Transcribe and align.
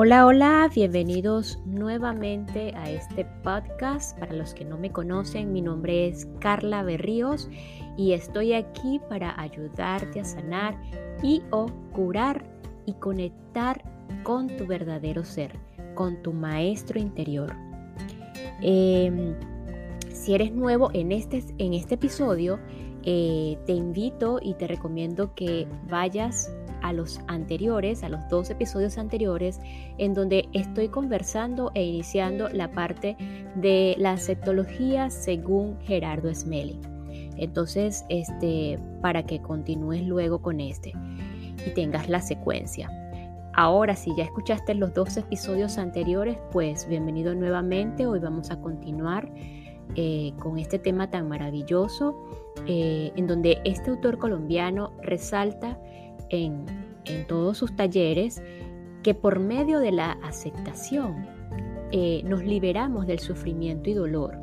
Hola, 0.00 0.26
hola, 0.26 0.70
bienvenidos 0.72 1.58
nuevamente 1.66 2.72
a 2.76 2.88
este 2.88 3.24
podcast. 3.42 4.16
Para 4.16 4.32
los 4.32 4.54
que 4.54 4.64
no 4.64 4.78
me 4.78 4.92
conocen, 4.92 5.52
mi 5.52 5.60
nombre 5.60 6.06
es 6.06 6.28
Carla 6.38 6.84
Berríos 6.84 7.50
y 7.96 8.12
estoy 8.12 8.52
aquí 8.52 9.00
para 9.08 9.34
ayudarte 9.40 10.20
a 10.20 10.24
sanar 10.24 10.80
y 11.20 11.42
o 11.50 11.66
curar 11.92 12.44
y 12.86 12.92
conectar 12.92 13.82
con 14.22 14.46
tu 14.46 14.68
verdadero 14.68 15.24
ser, 15.24 15.58
con 15.96 16.22
tu 16.22 16.32
maestro 16.32 17.00
interior. 17.00 17.52
Em, 18.62 19.34
si 20.12 20.32
eres 20.32 20.52
nuevo 20.52 20.90
en 20.94 21.10
este, 21.10 21.42
en 21.58 21.74
este 21.74 21.96
episodio, 21.96 22.60
eh, 23.02 23.58
te 23.66 23.72
invito 23.72 24.38
y 24.40 24.54
te 24.54 24.68
recomiendo 24.68 25.34
que 25.34 25.66
vayas 25.90 26.52
a 26.82 26.92
los 26.92 27.20
anteriores, 27.26 28.02
a 28.02 28.08
los 28.08 28.20
dos 28.28 28.50
episodios 28.50 28.98
anteriores, 28.98 29.60
en 29.98 30.14
donde 30.14 30.48
estoy 30.52 30.88
conversando 30.88 31.70
e 31.74 31.84
iniciando 31.84 32.48
la 32.48 32.70
parte 32.72 33.16
de 33.54 33.94
la 33.98 34.16
sectología 34.16 35.10
según 35.10 35.78
Gerardo 35.80 36.34
Smelly. 36.34 36.80
Entonces, 37.36 38.04
este, 38.08 38.78
para 39.00 39.24
que 39.24 39.40
continúes 39.40 40.02
luego 40.02 40.42
con 40.42 40.60
este 40.60 40.92
y 41.66 41.70
tengas 41.74 42.08
la 42.08 42.20
secuencia. 42.20 42.90
Ahora, 43.54 43.96
si 43.96 44.14
ya 44.16 44.24
escuchaste 44.24 44.74
los 44.74 44.94
dos 44.94 45.16
episodios 45.16 45.78
anteriores, 45.78 46.38
pues 46.52 46.86
bienvenido 46.88 47.34
nuevamente. 47.34 48.06
Hoy 48.06 48.20
vamos 48.20 48.50
a 48.50 48.60
continuar 48.60 49.32
eh, 49.96 50.32
con 50.38 50.58
este 50.58 50.78
tema 50.78 51.10
tan 51.10 51.28
maravilloso, 51.28 52.16
eh, 52.66 53.10
en 53.16 53.26
donde 53.26 53.60
este 53.64 53.90
autor 53.90 54.18
colombiano 54.18 54.92
resalta 55.02 55.76
en, 56.30 56.66
todos 57.26 57.56
sus 57.56 57.74
talleres 57.74 58.42
que 59.02 59.14
por 59.14 59.38
medio 59.38 59.80
de 59.80 59.92
la 59.92 60.12
aceptación 60.22 61.26
eh, 61.90 62.20
nos 62.24 62.44
liberamos 62.44 63.06
del 63.06 63.18
sufrimiento 63.18 63.88
y 63.88 63.94
dolor 63.94 64.38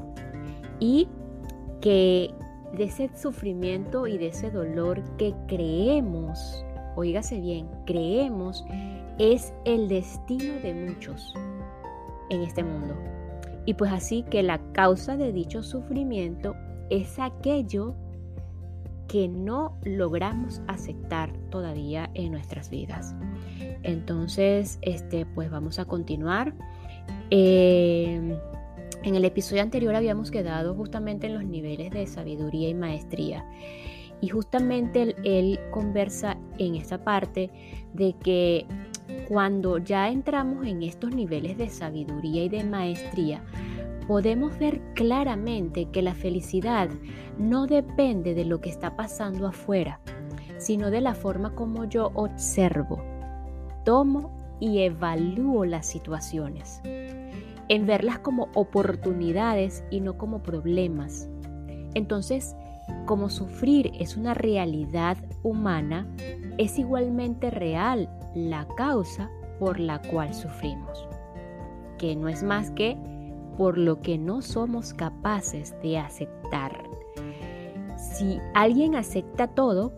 y 0.80 1.08
que 1.82 2.32
de 2.76 2.86
ese 2.86 3.09
sufrimiento 3.16 4.08
y 4.08 4.18
de 4.18 4.28
ese 4.28 4.50
dolor 4.50 5.04
que 5.18 5.36
creemos, 5.48 6.66
oígase 6.96 7.40
bien, 7.40 7.68
creemos 7.86 8.66
es 9.18 9.54
el 9.64 9.88
destino 9.88 10.56
de 10.62 10.74
muchos 10.74 11.34
en 12.30 12.42
este 12.42 12.64
mundo. 12.64 12.96
Y 13.66 13.76
pues 13.76 13.92
así 13.92 14.24
que 14.24 14.44
la 14.44 14.59
causa 14.74 15.18
de 15.18 15.31
dicho 15.31 15.64
sufrimiento 15.64 16.56
es 16.90 17.20
aquello 17.20 17.96
que 19.08 19.28
no 19.28 19.78
logramos 19.84 20.61
aceptar 20.67 21.31
todavía 21.50 22.09
en 22.14 22.31
nuestras 22.31 22.70
vidas. 22.70 23.16
Entonces, 23.84 24.80
este, 24.81 25.25
pues 25.25 25.50
vamos 25.50 25.80
a 25.80 25.86
continuar. 25.86 26.53
Eh, 27.30 28.38
en 29.03 29.16
el 29.16 29.25
episodio 29.25 29.62
anterior 29.62 29.95
habíamos 29.95 30.31
quedado 30.31 30.73
justamente 30.73 31.28
en 31.28 31.36
los 31.36 31.45
niveles 31.45 31.92
de 31.92 32.08
sabiduría 32.08 32.70
y 32.70 32.73
maestría. 32.73 33.45
Y 34.22 34.30
justamente 34.30 35.02
él, 35.03 35.16
él 35.23 35.59
conversa 35.72 36.38
en 36.58 36.75
esta 36.75 37.03
parte 37.03 37.52
de 37.94 38.14
que 38.14 38.66
cuando 39.28 39.78
ya 39.78 40.09
entramos 40.09 40.66
en 40.66 40.84
estos 40.84 41.14
niveles 41.14 41.58
de 41.58 41.69
sabiduría 41.69 42.45
y 42.45 42.50
de 42.50 42.64
maestría, 42.64 43.44
podemos 44.08 44.58
ver 44.59 44.81
claramente 44.94 45.89
que 45.92 46.02
la 46.02 46.14
felicidad 46.14 46.89
no 47.38 47.67
depende 47.67 48.34
de 48.34 48.45
lo 48.45 48.62
que 48.62 48.70
está 48.70 48.95
pasando 48.95 49.47
afuera, 49.47 50.00
sino 50.58 50.92
de 50.92 51.02
la 51.02 51.14
forma 51.14 51.56
como 51.56 51.86
yo 51.86 52.12
observo, 52.14 53.03
tomo 53.84 54.36
y 54.59 54.80
evalúo 54.80 55.66
las 55.66 55.86
situaciones, 55.86 56.81
en 57.67 57.86
verlas 57.86 58.20
como 58.20 58.50
oportunidades 58.53 59.84
y 59.90 60.02
no 60.02 60.18
como 60.18 60.44
problemas. 60.44 61.28
Entonces, 61.94 62.56
como 63.06 63.30
sufrir 63.30 63.91
es 64.00 64.18
una 64.18 64.34
realidad 64.34 65.18
humana, 65.44 66.07
es 66.57 66.78
igualmente 66.78 67.50
real 67.50 68.09
la 68.35 68.68
causa 68.78 69.30
por 69.59 69.80
la 69.80 70.01
cual 70.01 70.34
sufrimos, 70.34 71.07
que 71.97 72.16
no 72.16 72.28
es 72.28 72.44
más 72.44 72.72
que 72.72 72.97
por 73.58 73.78
lo 73.78 74.02
que 74.02 74.18
no 74.18 74.42
somos 74.42 74.94
capaces 74.94 75.76
de 75.82 75.98
aceptar. 75.98 76.84
Si 77.98 78.40
alguien 78.54 78.96
acepta 78.96 79.48
todo, 79.48 79.94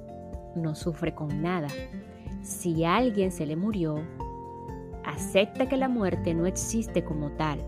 no 0.55 0.75
sufre 0.75 1.13
con 1.13 1.41
nada. 1.41 1.67
Si 2.41 2.83
alguien 2.83 3.31
se 3.31 3.45
le 3.45 3.55
murió, 3.55 4.01
acepta 5.05 5.67
que 5.67 5.77
la 5.77 5.89
muerte 5.89 6.33
no 6.33 6.45
existe 6.45 7.03
como 7.03 7.31
tal, 7.31 7.59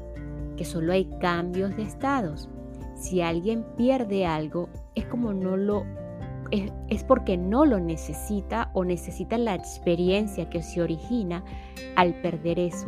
que 0.58 0.66
solo 0.66 0.94
hay 0.94 1.06
cambios 1.20 1.76
de 1.76 1.84
estados. 1.84 2.50
Si 2.96 3.22
alguien 3.22 3.66
pierde 3.78 4.26
algo, 4.26 4.70
es 4.96 5.06
como 5.06 5.34
no 5.34 5.58
lo 5.58 5.86
es, 6.52 6.72
es, 6.88 7.04
porque 7.04 7.38
no 7.38 7.66
lo 7.66 7.80
necesita 7.80 8.72
o 8.74 8.84
necesita 8.84 9.38
la 9.38 9.54
experiencia 9.54 10.50
que 10.50 10.64
se 10.64 10.82
origina 10.82 11.44
al 11.96 12.16
perder 12.22 12.60
eso, 12.60 12.88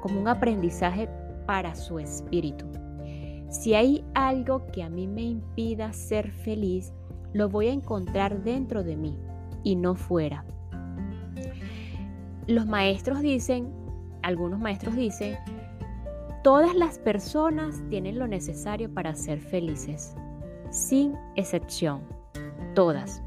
como 0.00 0.20
un 0.20 0.28
aprendizaje 0.28 1.08
para 1.48 1.74
su 1.74 1.98
espíritu. 1.98 2.66
Si 3.48 3.72
hay 3.72 4.04
algo 4.12 4.66
que 4.66 4.82
a 4.82 4.90
mí 4.90 5.08
me 5.08 5.22
impida 5.22 5.94
ser 5.94 6.30
feliz, 6.30 6.92
lo 7.32 7.48
voy 7.48 7.68
a 7.68 7.72
encontrar 7.72 8.44
dentro 8.44 8.84
de 8.84 8.96
mí 8.96 9.16
y 9.64 9.74
no 9.74 9.94
fuera. 9.94 10.44
Los 12.46 12.66
maestros 12.66 13.22
dicen, 13.22 13.72
algunos 14.20 14.60
maestros 14.60 14.94
dicen, 14.94 15.38
todas 16.44 16.74
las 16.74 16.98
personas 16.98 17.82
tienen 17.88 18.18
lo 18.18 18.26
necesario 18.26 18.92
para 18.92 19.14
ser 19.14 19.40
felices, 19.40 20.14
sin 20.68 21.14
excepción, 21.34 22.02
todas. 22.74 23.22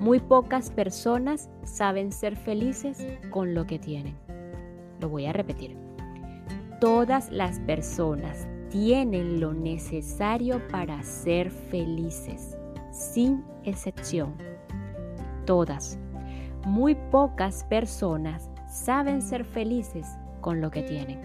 Muy 0.00 0.18
pocas 0.18 0.68
personas 0.70 1.48
saben 1.62 2.10
ser 2.10 2.34
felices 2.34 3.06
con 3.30 3.54
lo 3.54 3.68
que 3.68 3.78
tienen. 3.78 4.16
Lo 5.00 5.08
voy 5.08 5.26
a 5.26 5.32
repetir. 5.32 5.81
Todas 6.82 7.30
las 7.30 7.60
personas 7.60 8.48
tienen 8.68 9.38
lo 9.38 9.54
necesario 9.54 10.60
para 10.66 11.00
ser 11.04 11.48
felices, 11.48 12.56
sin 12.90 13.44
excepción. 13.62 14.34
Todas. 15.46 15.96
Muy 16.66 16.96
pocas 16.96 17.62
personas 17.62 18.50
saben 18.68 19.22
ser 19.22 19.44
felices 19.44 20.08
con 20.40 20.60
lo 20.60 20.72
que 20.72 20.82
tienen. 20.82 21.20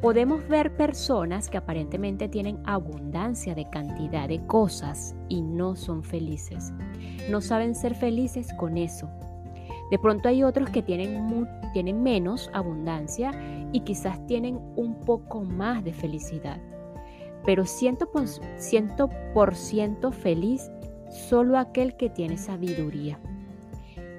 Podemos 0.00 0.48
ver 0.48 0.74
personas 0.74 1.50
que 1.50 1.58
aparentemente 1.58 2.30
tienen 2.30 2.62
abundancia 2.64 3.54
de 3.54 3.68
cantidad 3.68 4.26
de 4.26 4.46
cosas 4.46 5.14
y 5.28 5.42
no 5.42 5.76
son 5.76 6.02
felices. 6.02 6.72
No 7.28 7.42
saben 7.42 7.74
ser 7.74 7.94
felices 7.94 8.54
con 8.58 8.78
eso. 8.78 9.10
De 9.92 9.98
pronto 9.98 10.28
hay 10.30 10.42
otros 10.42 10.70
que 10.70 10.80
tienen, 10.80 11.46
tienen 11.74 12.02
menos 12.02 12.48
abundancia 12.54 13.30
y 13.72 13.80
quizás 13.80 14.26
tienen 14.26 14.58
un 14.74 14.98
poco 15.00 15.42
más 15.42 15.84
de 15.84 15.92
felicidad. 15.92 16.58
Pero 17.44 17.64
100%, 17.64 20.12
feliz 20.12 20.70
solo 21.10 21.58
aquel 21.58 21.94
que 21.98 22.08
tiene 22.08 22.38
sabiduría. 22.38 23.20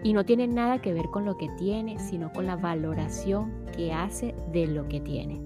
Y 0.04 0.14
no 0.14 0.24
tiene 0.26 0.46
nada 0.46 0.80
que 0.80 0.94
ver 0.94 1.08
con 1.08 1.26
lo 1.26 1.38
que 1.38 1.50
tiene, 1.58 1.98
sino 1.98 2.32
con 2.32 2.46
la 2.46 2.56
valoración 2.56 3.66
que 3.76 3.92
hace 3.92 4.36
de 4.52 4.68
lo 4.68 4.88
que 4.88 5.00
tiene. 5.00 5.42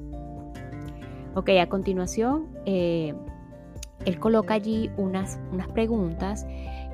Ok, 1.35 1.51
a 1.51 1.69
continuación, 1.69 2.49
eh, 2.65 3.13
él 4.03 4.19
coloca 4.19 4.55
allí 4.55 4.91
unas, 4.97 5.39
unas 5.53 5.69
preguntas 5.69 6.45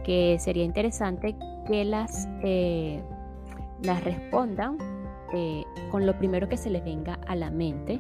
que 0.03 0.37
sería 0.39 0.65
interesante 0.65 1.35
que 1.65 1.83
las 1.83 2.29
eh, 2.43 3.01
las 3.83 4.03
respondan 4.03 4.77
eh, 5.33 5.63
con 5.91 6.05
lo 6.05 6.17
primero 6.17 6.49
que 6.49 6.57
se 6.57 6.69
les 6.69 6.83
venga 6.83 7.15
a 7.27 7.35
la 7.35 7.51
mente. 7.51 7.99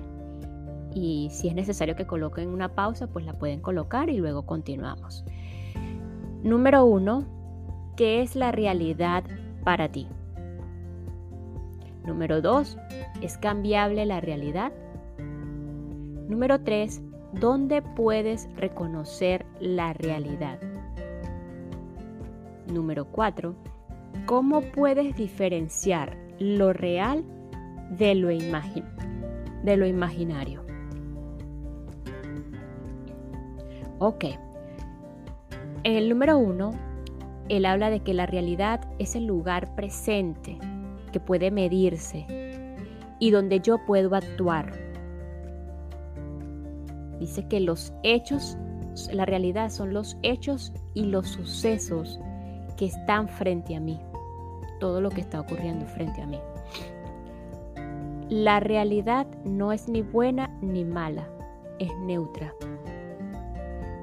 Y 0.93 1.29
si 1.31 1.47
es 1.47 1.55
necesario 1.55 1.95
que 1.95 2.05
coloquen 2.05 2.49
una 2.49 2.69
pausa, 2.69 3.07
pues 3.07 3.25
la 3.25 3.33
pueden 3.33 3.59
colocar 3.59 4.09
y 4.09 4.17
luego 4.17 4.45
continuamos. 4.45 5.25
Número 6.43 6.85
uno, 6.85 7.25
¿qué 7.95 8.21
es 8.21 8.35
la 8.35 8.51
realidad 8.51 9.23
para 9.63 9.89
ti? 9.89 10.07
Número 12.05 12.41
dos, 12.41 12.77
¿es 13.21 13.37
cambiable 13.37 14.05
la 14.05 14.19
realidad? 14.19 14.71
Número 16.27 16.61
tres, 16.61 17.01
¿dónde 17.31 17.81
puedes 17.81 18.49
reconocer 18.55 19.45
la 19.59 19.93
realidad? 19.93 20.59
Número 22.67 23.05
cuatro, 23.05 23.55
¿Cómo 24.25 24.61
puedes 24.61 25.15
diferenciar 25.15 26.17
lo 26.39 26.71
real 26.71 27.23
de 27.97 28.15
lo, 28.15 28.29
de 28.29 29.77
lo 29.77 29.85
imaginario? 29.85 30.63
Ok. 33.99 34.25
En 35.83 35.95
el 35.95 36.09
número 36.09 36.37
uno, 36.37 36.71
él 37.49 37.65
habla 37.65 37.89
de 37.89 37.99
que 37.99 38.13
la 38.13 38.25
realidad 38.25 38.81
es 38.99 39.15
el 39.15 39.25
lugar 39.25 39.75
presente 39.75 40.57
que 41.11 41.19
puede 41.19 41.51
medirse 41.51 42.25
y 43.19 43.31
donde 43.31 43.59
yo 43.59 43.83
puedo 43.85 44.15
actuar. 44.15 44.71
Dice 47.19 47.47
que 47.47 47.59
los 47.59 47.93
hechos, 48.03 48.57
la 49.11 49.25
realidad 49.25 49.69
son 49.69 49.93
los 49.93 50.17
hechos 50.23 50.73
y 50.93 51.05
los 51.05 51.27
sucesos 51.27 52.19
que 52.75 52.85
están 52.85 53.27
frente 53.27 53.75
a 53.75 53.79
mí. 53.79 53.99
Todo 54.79 55.01
lo 55.01 55.09
que 55.09 55.21
está 55.21 55.39
ocurriendo 55.39 55.85
frente 55.85 56.21
a 56.21 56.27
mí. 56.27 56.39
La 58.29 58.59
realidad 58.59 59.27
no 59.43 59.71
es 59.71 59.87
ni 59.87 60.01
buena 60.01 60.49
ni 60.61 60.85
mala, 60.85 61.27
es 61.79 61.95
neutra. 61.99 62.53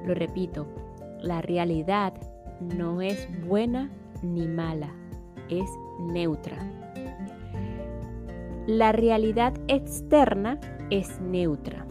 Lo 0.05 0.13
repito, 0.13 0.67
la 1.19 1.41
realidad 1.41 2.13
no 2.59 3.01
es 3.01 3.27
buena 3.45 3.89
ni 4.21 4.47
mala, 4.47 4.89
es 5.49 5.69
neutra. 5.99 6.57
La 8.67 8.91
realidad 8.91 9.53
externa 9.67 10.59
es 10.91 11.19
neutra. 11.19 11.85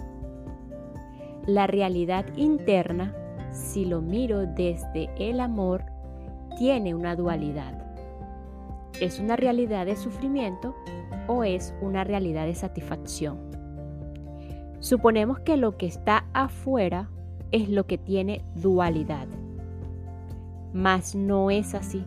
La 1.47 1.67
realidad 1.67 2.25
interna, 2.37 3.15
si 3.51 3.85
lo 3.85 4.01
miro 4.01 4.47
desde 4.47 5.11
el 5.19 5.41
amor, 5.41 5.85
tiene 6.61 6.95
una 6.95 7.17
dualidad. 7.17 7.73
¿Es 9.01 9.19
una 9.19 9.35
realidad 9.35 9.87
de 9.87 9.97
sufrimiento 9.97 10.77
o 11.27 11.43
es 11.43 11.73
una 11.81 12.05
realidad 12.05 12.45
de 12.45 12.55
satisfacción? 12.55 13.39
Suponemos 14.79 15.39
que 15.41 15.57
lo 15.57 15.79
que 15.79 15.87
está 15.87 16.27
afuera 16.35 17.09
es 17.51 17.71
lo 17.71 17.87
que 17.87 17.97
tiene 17.97 18.45
dualidad. 18.57 19.27
Mas 20.75 21.15
no 21.15 21.51
es 21.51 21.75
así. 21.75 22.05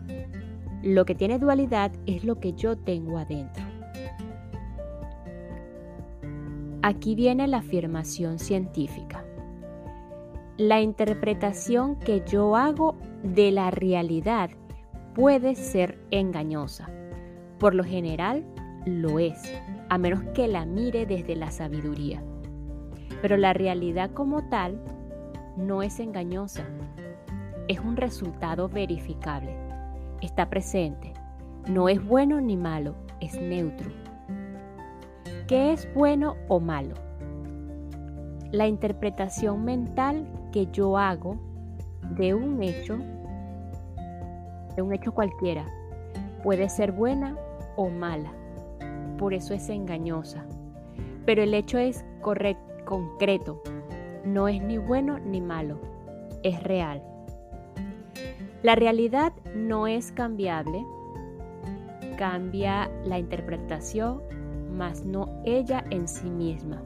Lo 0.84 1.04
que 1.04 1.16
tiene 1.16 1.40
dualidad 1.40 1.90
es 2.06 2.22
lo 2.22 2.38
que 2.38 2.52
yo 2.52 2.76
tengo 2.78 3.18
adentro. 3.18 3.64
Aquí 6.80 7.16
viene 7.16 7.48
la 7.48 7.56
afirmación 7.56 8.38
científica. 8.38 9.23
La 10.56 10.80
interpretación 10.80 11.96
que 11.96 12.22
yo 12.24 12.54
hago 12.54 12.94
de 13.24 13.50
la 13.50 13.72
realidad 13.72 14.50
puede 15.12 15.56
ser 15.56 15.98
engañosa. 16.12 16.88
Por 17.58 17.74
lo 17.74 17.82
general 17.82 18.44
lo 18.86 19.18
es, 19.18 19.52
a 19.88 19.98
menos 19.98 20.22
que 20.32 20.46
la 20.46 20.64
mire 20.64 21.06
desde 21.06 21.34
la 21.34 21.50
sabiduría. 21.50 22.22
Pero 23.20 23.36
la 23.36 23.52
realidad 23.52 24.12
como 24.12 24.48
tal 24.48 24.80
no 25.56 25.82
es 25.82 25.98
engañosa, 25.98 26.64
es 27.66 27.80
un 27.80 27.96
resultado 27.96 28.68
verificable. 28.68 29.56
Está 30.20 30.50
presente. 30.50 31.14
No 31.66 31.88
es 31.88 32.04
bueno 32.06 32.40
ni 32.40 32.56
malo, 32.56 32.94
es 33.18 33.40
neutro. 33.40 33.90
¿Qué 35.48 35.72
es 35.72 35.92
bueno 35.94 36.36
o 36.46 36.60
malo? 36.60 36.94
La 38.52 38.68
interpretación 38.68 39.64
mental 39.64 40.28
que 40.54 40.68
yo 40.70 40.96
hago 40.96 41.36
de 42.16 42.32
un 42.32 42.62
hecho, 42.62 42.96
de 44.76 44.82
un 44.82 44.92
hecho 44.92 45.12
cualquiera, 45.12 45.66
puede 46.44 46.68
ser 46.68 46.92
buena 46.92 47.36
o 47.74 47.88
mala. 47.88 48.32
Por 49.18 49.34
eso 49.34 49.52
es 49.52 49.68
engañosa. 49.68 50.46
Pero 51.26 51.42
el 51.42 51.54
hecho 51.54 51.78
es 51.78 52.04
correcto, 52.20 52.62
concreto. 52.84 53.62
No 54.24 54.46
es 54.46 54.62
ni 54.62 54.78
bueno 54.78 55.18
ni 55.18 55.40
malo. 55.40 55.80
Es 56.44 56.62
real. 56.62 57.02
La 58.62 58.76
realidad 58.76 59.32
no 59.56 59.88
es 59.88 60.12
cambiable, 60.12 60.86
cambia 62.16 62.92
la 63.04 63.18
interpretación, 63.18 64.22
mas 64.72 65.04
no 65.04 65.42
ella 65.44 65.84
en 65.90 66.06
sí 66.06 66.30
misma. 66.30 66.80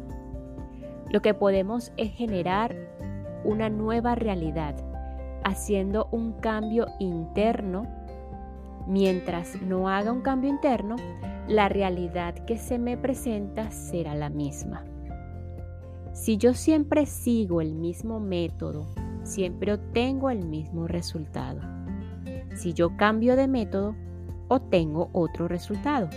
Lo 1.10 1.20
que 1.20 1.34
podemos 1.34 1.92
es 1.98 2.12
generar 2.12 2.88
una 3.44 3.69
nueva 3.69 4.14
realidad, 4.14 4.75
haciendo 5.44 6.08
un 6.11 6.32
cambio 6.35 6.87
interno. 6.99 7.87
Mientras 8.87 9.61
no 9.62 9.88
haga 9.88 10.12
un 10.12 10.23
cambio 10.23 10.50
interno, 10.50 10.96
la 11.46 11.69
realidad 11.69 12.35
que 12.46 12.58
se 12.58 12.79
me 12.79 12.96
presenta 12.96 13.70
será 13.70 14.14
la 14.14 14.29
misma. 14.29 14.85
Si 16.12 16.37
yo 16.37 16.55
siempre 16.55 17.06
sigo 17.06 17.61
el 17.61 17.75
mismo 17.75 18.19
método, 18.20 18.87
siempre 19.23 19.75
obtengo 19.75 20.31
el 20.31 20.46
mismo 20.46 20.88
resultado. 20.88 21.61
Si 22.55 22.73
yo 22.73 22.96
cambio 22.96 23.37
de 23.37 23.46
método, 23.46 23.94
obtengo 24.49 25.11
otro 25.12 25.46
resultado. 25.49 26.08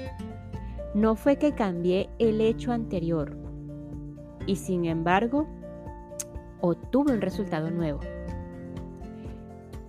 No 0.94 1.16
fue 1.16 1.38
que 1.38 1.54
cambié 1.54 2.10
el 2.20 2.42
hecho 2.42 2.72
anterior 2.72 3.38
y 4.48 4.56
sin 4.56 4.86
embargo 4.86 5.48
obtuve 6.62 7.14
un 7.14 7.22
resultado 7.22 7.70
nuevo. 7.72 8.00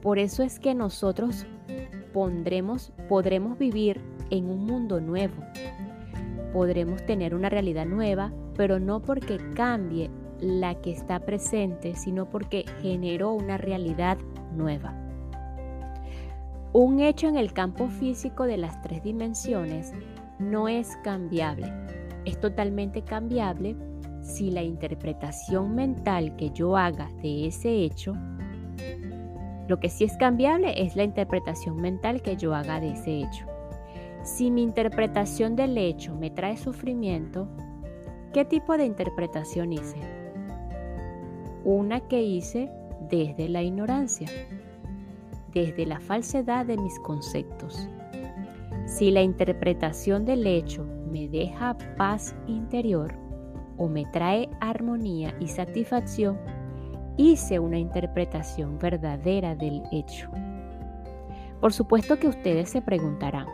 Por 0.00 0.18
eso 0.18 0.42
es 0.42 0.58
que 0.58 0.74
nosotros 0.74 1.46
pondremos, 2.12 2.92
podremos 3.08 3.58
vivir 3.58 4.00
en 4.30 4.48
un 4.48 4.66
mundo 4.66 5.00
nuevo. 5.00 5.34
Podremos 6.52 7.04
tener 7.06 7.34
una 7.34 7.48
realidad 7.48 7.86
nueva, 7.86 8.32
pero 8.56 8.80
no 8.80 9.00
porque 9.00 9.38
cambie 9.54 10.10
la 10.40 10.74
que 10.80 10.90
está 10.90 11.20
presente, 11.20 11.94
sino 11.94 12.28
porque 12.28 12.64
generó 12.80 13.32
una 13.32 13.58
realidad 13.58 14.18
nueva. 14.54 14.94
Un 16.72 17.00
hecho 17.00 17.28
en 17.28 17.36
el 17.36 17.52
campo 17.52 17.88
físico 17.88 18.44
de 18.44 18.56
las 18.56 18.80
tres 18.82 19.02
dimensiones 19.02 19.92
no 20.38 20.68
es 20.68 20.96
cambiable. 21.04 21.72
Es 22.24 22.40
totalmente 22.40 23.02
cambiable 23.02 23.76
si 24.22 24.50
la 24.50 24.62
interpretación 24.62 25.74
mental 25.74 26.36
que 26.36 26.50
yo 26.50 26.76
haga 26.76 27.10
de 27.22 27.46
ese 27.46 27.84
hecho, 27.84 28.14
lo 29.68 29.78
que 29.78 29.88
sí 29.88 30.04
es 30.04 30.16
cambiable 30.16 30.82
es 30.82 30.96
la 30.96 31.04
interpretación 31.04 31.76
mental 31.76 32.22
que 32.22 32.36
yo 32.36 32.54
haga 32.54 32.80
de 32.80 32.92
ese 32.92 33.18
hecho. 33.18 33.46
Si 34.22 34.50
mi 34.50 34.62
interpretación 34.62 35.56
del 35.56 35.76
hecho 35.76 36.14
me 36.14 36.30
trae 36.30 36.56
sufrimiento, 36.56 37.48
¿qué 38.32 38.44
tipo 38.44 38.76
de 38.76 38.86
interpretación 38.86 39.72
hice? 39.72 40.22
una 41.64 42.00
que 42.00 42.22
hice 42.22 42.70
desde 43.08 43.48
la 43.48 43.62
ignorancia, 43.62 44.28
desde 45.52 45.86
la 45.86 46.00
falsedad 46.00 46.66
de 46.66 46.76
mis 46.76 46.98
conceptos. 47.00 47.88
Si 48.86 49.10
la 49.10 49.22
interpretación 49.22 50.24
del 50.24 50.46
hecho 50.46 50.84
me 51.10 51.28
deja 51.28 51.76
paz 51.96 52.34
interior 52.46 53.14
o 53.76 53.88
me 53.88 54.04
trae 54.06 54.48
armonía 54.60 55.34
y 55.40 55.48
satisfacción, 55.48 56.38
hice 57.16 57.58
una 57.58 57.78
interpretación 57.78 58.78
verdadera 58.78 59.54
del 59.54 59.82
hecho. 59.92 60.30
Por 61.60 61.72
supuesto 61.72 62.18
que 62.18 62.28
ustedes 62.28 62.70
se 62.70 62.82
preguntarán, 62.82 63.46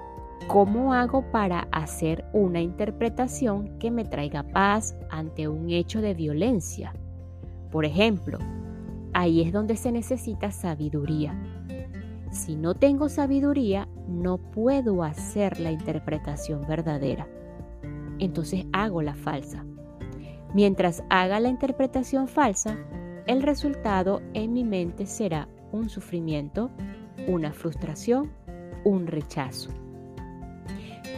¿cómo 0.47 0.95
hago 0.95 1.31
para 1.31 1.69
hacer 1.73 2.25
una 2.33 2.61
interpretación 2.61 3.79
que 3.79 3.91
me 3.91 4.05
traiga 4.05 4.43
paz 4.43 4.97
ante 5.11 5.47
un 5.47 5.71
hecho 5.71 6.01
de 6.01 6.15
violencia? 6.15 6.95
Por 7.71 7.85
ejemplo, 7.85 8.39
ahí 9.13 9.43
es 9.43 9.53
donde 9.53 9.77
se 9.77 9.93
necesita 9.93 10.51
sabiduría. 10.51 11.39
Si 12.31 12.57
no 12.57 12.75
tengo 12.75 13.09
sabiduría, 13.09 13.89
no 14.07 14.39
puedo 14.39 15.03
hacer 15.03 15.61
la 15.61 15.71
interpretación 15.71 16.67
verdadera. 16.67 17.27
Entonces 18.19 18.67
hago 18.73 19.03
la 19.03 19.15
falsa. 19.15 19.65
Mientras 20.55 21.03
haga 21.11 21.41
la 21.41 21.49
interpretación 21.49 22.29
falsa, 22.29 22.77
el 23.27 23.43
resultado 23.43 24.23
en 24.35 24.53
mi 24.53 24.65
mente 24.65 25.07
será 25.07 25.49
un 25.73 25.89
sufrimiento, 25.91 26.71
una 27.27 27.53
frustración, 27.53 28.33
un 28.85 29.07
rechazo. 29.07 29.71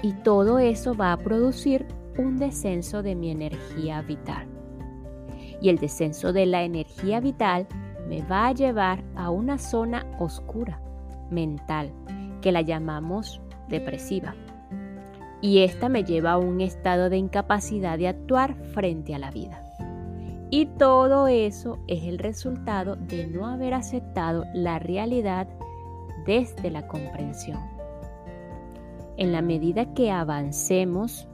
Y 0.02 0.12
todo 0.14 0.58
eso 0.58 0.94
va 0.94 1.12
a 1.12 1.18
producir 1.18 1.87
un 2.18 2.38
descenso 2.38 3.02
de 3.02 3.14
mi 3.14 3.30
energía 3.30 4.02
vital 4.02 4.49
y 5.60 5.68
el 5.68 5.78
descenso 5.78 6.32
de 6.32 6.46
la 6.46 6.62
energía 6.62 7.20
vital 7.20 7.66
me 8.08 8.22
va 8.22 8.49
a 8.49 8.52
llevar 8.52 9.04
a 9.14 9.30
una 9.30 9.58
zona 9.58 10.06
oscura, 10.18 10.80
mental, 11.30 11.92
que 12.40 12.50
la 12.50 12.62
llamamos 12.62 13.40
depresiva. 13.68 14.34
Y 15.42 15.61
esta 15.61 15.88
me 15.88 16.04
lleva 16.04 16.32
a 16.32 16.38
un 16.38 16.61
estado 16.61 17.09
de 17.09 17.16
incapacidad 17.16 17.99
de 17.99 18.09
actuar 18.09 18.54
frente 18.73 19.14
a 19.14 19.18
la 19.18 19.30
vida. 19.30 19.62
Y 20.50 20.66
todo 20.66 21.28
eso 21.28 21.78
es 21.87 22.04
el 22.04 22.18
resultado 22.18 22.97
de 22.97 23.26
no 23.26 23.47
haber 23.47 23.73
aceptado 23.73 24.44
la 24.52 24.78
realidad 24.78 25.49
desde 26.26 26.70
la 26.70 26.87
comprensión. 26.88 27.61
En 29.16 29.32
la 29.32 29.42
medida 29.42 29.94
que 29.94 30.11
avancemos, 30.11 31.28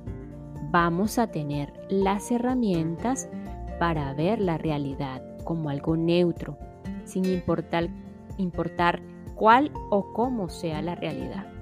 vamos 0.70 1.18
a 1.18 1.28
tener 1.28 1.72
las 1.88 2.30
herramientas 2.30 3.28
para 3.78 4.12
ver 4.14 4.40
la 4.40 4.58
realidad 4.58 5.22
como 5.44 5.70
algo 5.70 5.96
neutro, 5.96 6.58
sin 7.04 7.24
importar, 7.24 9.00
cuál 9.34 9.70
o 9.90 10.12
cómo 10.12 10.48
sea 10.48 10.82
la 10.82 10.94
realidad. 10.94 11.55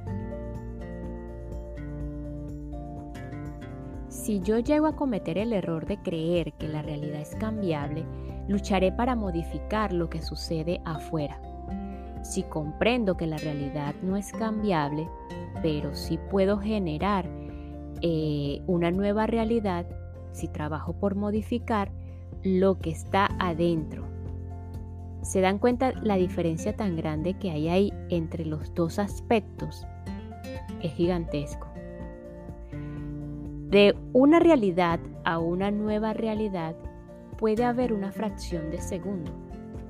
Si 4.25 4.41
yo 4.41 4.59
llego 4.59 4.87
a 4.87 4.97
cometer 4.97 5.37
el 5.37 5.53
error 5.53 5.85
de 5.85 5.99
creer 5.99 6.55
que 6.55 6.67
la 6.67 6.81
realidad 6.81 7.21
es 7.21 7.35
cambiable, 7.35 8.07
lucharé 8.49 8.91
para 8.91 9.15
modificar 9.15 9.93
lo 9.93 10.09
que 10.09 10.23
sucede 10.23 10.81
afuera. 10.87 11.39
Si 12.23 12.43
comprendo 12.43 13.19
que 13.19 13.27
la 13.27 13.37
realidad 13.37 13.95
no 14.03 14.17
es 14.17 14.33
cambiable, 14.33 15.07
pero 15.61 15.95
sí 15.95 16.19
puedo 16.31 16.57
generar 16.57 17.29
eh, 18.01 18.63
una 18.67 18.91
nueva 18.91 19.27
realidad, 19.27 19.85
si 20.33 20.49
trabajo 20.49 20.95
por 20.95 21.17
modificar 21.17 21.93
lo 22.43 22.79
que 22.79 22.93
está 22.93 23.29
adentro. 23.39 24.07
¿Se 25.21 25.43
dan 25.43 25.59
cuenta 25.59 25.93
la 26.03 26.17
diferencia 26.17 26.75
tan 26.75 26.97
grande 26.97 27.35
que 27.35 27.51
hay 27.51 27.69
ahí 27.69 27.93
entre 28.09 28.47
los 28.47 28.73
dos 28.73 28.99
aspectos? 28.99 29.87
Es 30.83 30.95
gigantesco. 30.95 31.64
De 33.75 33.97
una 34.13 34.39
realidad 34.39 35.01
a 35.25 35.41
una 35.41 35.73
nueva 35.73 36.13
realidad 36.13 36.77
puede 37.37 37.65
haber 37.65 37.93
una 37.93 38.13
fracción 38.13 38.71
de 38.71 38.81
segundo, 38.81 39.33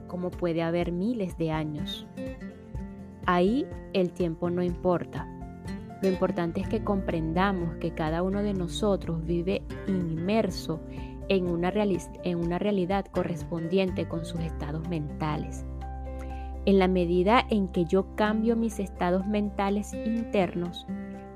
como 0.07 0.31
puede 0.31 0.63
haber 0.63 0.91
miles 0.91 1.37
de 1.37 1.51
años. 1.51 2.07
Ahí 3.27 3.67
el 3.93 4.11
tiempo 4.11 4.49
no 4.49 4.63
importa. 4.63 5.29
Lo 6.01 6.09
importante 6.09 6.63
es 6.63 6.69
que 6.71 6.83
comprendamos 6.83 7.77
que 7.77 7.91
cada 7.91 8.23
uno 8.23 8.43
de 8.43 8.55
nosotros 8.55 9.23
vive 9.27 9.61
inmerso 9.87 10.81
en 11.29 11.47
una, 11.47 11.71
realidad 11.71 13.05
correspondiente 13.13 14.09
con 14.09 14.25
sus 14.25 14.41
estados 14.41 14.89
mentales. 14.89 15.67
En 16.65 16.79
la 16.79 16.89
medida 16.89 17.45
en 17.51 17.69
que 17.69 17.85
yo 17.85 18.17
cambio 18.17 18.57
mis 18.57 18.79
estados 18.79 19.27
mentales 19.27 19.93
internos, 19.93 20.87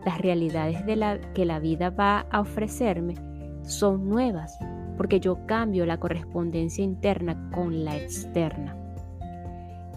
las 0.05 0.19
realidades 0.21 0.85
de 0.87 0.97
la, 0.97 1.21
que 1.35 1.45
la 1.45 1.59
vida 1.59 1.91
va 1.91 2.27
a 2.31 2.41
ofrecerme 2.41 3.15
son 3.63 4.09
nuevas, 4.09 4.59
porque 4.97 5.21
yo 5.21 5.47
cambio 5.47 5.85
la 5.87 5.99
correspondencia 5.99 6.83
interna 6.83 7.51
con 7.53 7.85
la 7.85 7.97
externa. 7.97 8.77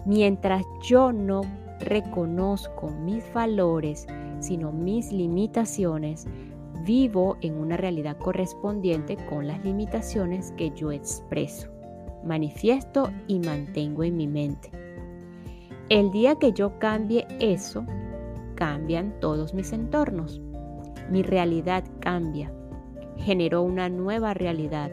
Mientras 0.04 0.64
yo 0.82 1.12
no 1.12 1.42
reconozco 1.80 2.90
mis 2.90 3.24
valores, 3.32 4.06
sino 4.40 4.72
mis 4.72 5.12
limitaciones, 5.12 6.26
vivo 6.84 7.36
en 7.40 7.54
una 7.54 7.76
realidad 7.76 8.16
correspondiente 8.18 9.16
con 9.28 9.46
las 9.46 9.64
limitaciones 9.64 10.52
que 10.52 10.70
yo 10.70 10.90
expreso, 10.90 11.68
manifiesto 12.24 13.10
y 13.28 13.38
mantengo 13.38 14.04
en 14.04 14.16
mi 14.16 14.26
mente. 14.26 14.70
El 15.88 16.10
día 16.10 16.36
que 16.36 16.52
yo 16.52 16.78
cambie 16.78 17.26
eso, 17.38 17.84
cambian 18.62 19.18
todos 19.18 19.54
mis 19.54 19.72
entornos. 19.72 20.40
Mi 21.10 21.24
realidad 21.24 21.82
cambia. 21.98 22.52
Generó 23.16 23.62
una 23.62 23.88
nueva 23.88 24.34
realidad. 24.34 24.92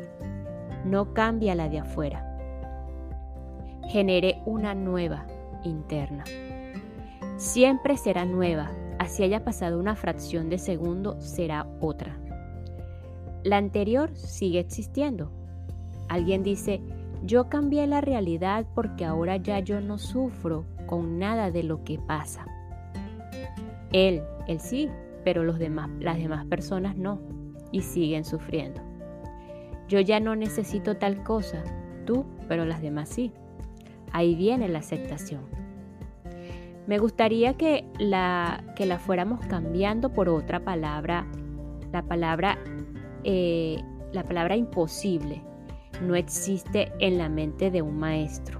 No 0.85 1.13
cambia 1.13 1.53
la 1.53 1.69
de 1.69 1.77
afuera. 1.77 2.25
Generé 3.87 4.41
una 4.47 4.73
nueva 4.73 5.27
interna. 5.63 6.23
Siempre 7.37 7.95
será 7.97 8.25
nueva, 8.25 8.71
así 8.97 9.21
haya 9.21 9.43
pasado 9.43 9.79
una 9.79 9.95
fracción 9.95 10.49
de 10.49 10.57
segundo, 10.57 11.21
será 11.21 11.67
otra. 11.79 12.17
La 13.43 13.57
anterior 13.57 14.15
sigue 14.15 14.57
existiendo. 14.57 15.31
Alguien 16.07 16.41
dice, 16.41 16.81
yo 17.23 17.49
cambié 17.49 17.85
la 17.85 18.01
realidad 18.01 18.65
porque 18.73 19.05
ahora 19.05 19.37
ya 19.37 19.59
yo 19.59 19.79
no 19.79 19.99
sufro 19.99 20.65
con 20.87 21.19
nada 21.19 21.51
de 21.51 21.61
lo 21.61 21.83
que 21.83 21.99
pasa. 21.99 22.47
Él, 23.91 24.21
él 24.47 24.59
sí, 24.59 24.89
pero 25.23 25.43
los 25.43 25.59
demás, 25.59 25.89
las 25.99 26.17
demás 26.17 26.45
personas 26.45 26.95
no 26.95 27.19
y 27.71 27.81
siguen 27.81 28.25
sufriendo. 28.25 28.81
Yo 29.87 29.99
ya 29.99 30.19
no 30.19 30.35
necesito 30.35 30.97
tal 30.97 31.23
cosa, 31.23 31.63
tú, 32.05 32.25
pero 32.47 32.65
las 32.65 32.81
demás 32.81 33.09
sí. 33.09 33.31
Ahí 34.11 34.35
viene 34.35 34.67
la 34.69 34.79
aceptación. 34.79 35.41
Me 36.87 36.97
gustaría 36.97 37.53
que 37.53 37.85
la, 37.99 38.63
que 38.75 38.85
la 38.85 38.97
fuéramos 38.97 39.45
cambiando 39.45 40.11
por 40.11 40.29
otra 40.29 40.59
palabra, 40.59 41.27
la 41.91 42.03
palabra, 42.03 42.57
eh, 43.23 43.77
la 44.11 44.23
palabra 44.23 44.55
imposible. 44.55 45.43
No 46.01 46.15
existe 46.15 46.91
en 46.99 47.17
la 47.17 47.29
mente 47.29 47.69
de 47.69 47.81
un 47.81 47.99
maestro, 47.99 48.57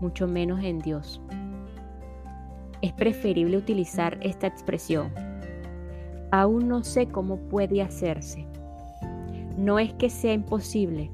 mucho 0.00 0.26
menos 0.26 0.62
en 0.62 0.80
Dios. 0.80 1.22
Es 2.82 2.92
preferible 2.92 3.56
utilizar 3.56 4.18
esta 4.22 4.46
expresión. 4.46 5.12
Aún 6.30 6.68
no 6.68 6.84
sé 6.84 7.06
cómo 7.06 7.36
puede 7.48 7.82
hacerse. 7.82 8.46
No 9.56 9.78
es 9.78 9.92
que 9.94 10.10
sea 10.10 10.32
imposible, 10.32 11.10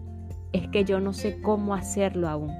es 0.52 0.68
que 0.68 0.84
yo 0.84 1.00
no 1.00 1.12
sé 1.12 1.40
cómo 1.40 1.74
hacerlo 1.74 2.28
aún 2.28 2.50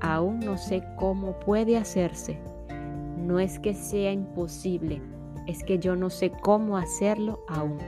aún 0.00 0.40
no 0.40 0.56
sé 0.56 0.82
cómo 0.96 1.38
puede 1.40 1.76
hacerse. 1.76 2.38
No 3.18 3.38
es 3.38 3.58
que 3.58 3.74
sea 3.74 4.12
imposible, 4.12 5.00
es 5.46 5.62
que 5.62 5.78
yo 5.78 5.94
no 5.94 6.10
sé 6.10 6.32
cómo 6.42 6.76
hacerlo 6.76 7.40
aún. 7.48 7.78